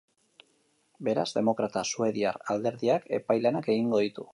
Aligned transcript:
Beraz, 1.09 1.27
demokrata 1.37 1.85
suediar 1.91 2.41
alderdiak 2.57 3.09
epai 3.21 3.41
lanak 3.47 3.75
egingo 3.77 4.07
ditu. 4.07 4.29